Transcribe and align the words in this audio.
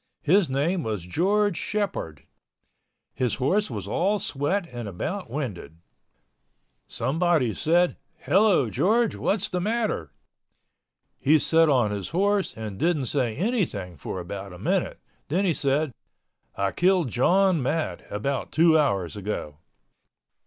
His 0.23 0.49
name 0.49 0.81
was 0.81 1.03
George 1.05 1.59
Shepord. 1.59 2.23
His 3.13 3.35
horse 3.35 3.69
was 3.69 3.87
all 3.87 4.17
sweat 4.17 4.65
and 4.71 4.87
about 4.87 5.29
winded. 5.29 5.77
Someone 6.87 7.53
said, 7.53 7.97
"Hello, 8.17 8.67
George. 8.71 9.15
What 9.15 9.35
is 9.41 9.49
the 9.49 9.61
matter?" 9.61 10.11
He 11.19 11.37
set 11.37 11.69
on 11.69 11.91
his 11.91 12.09
horse 12.09 12.57
and 12.57 12.79
didn't 12.79 13.05
say 13.13 13.35
anything 13.35 13.95
for 13.95 14.19
about 14.19 14.53
a 14.53 14.57
minute—then 14.57 15.45
he 15.45 15.53
said, 15.53 15.91
"I 16.55 16.71
killed 16.71 17.09
John 17.11 17.61
Matt 17.61 18.03
about 18.11 18.51
two 18.51 18.79
hours 18.79 19.15
ago." 19.15 19.59